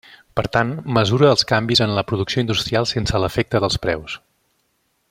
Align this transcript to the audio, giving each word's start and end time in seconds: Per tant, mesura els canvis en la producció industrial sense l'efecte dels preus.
Per 0.37 0.43
tant, 0.55 0.69
mesura 0.97 1.27
els 1.33 1.45
canvis 1.51 1.83
en 1.87 1.93
la 1.99 2.05
producció 2.13 2.45
industrial 2.47 2.91
sense 2.95 3.23
l'efecte 3.25 3.63
dels 3.67 3.81
preus. 3.87 4.21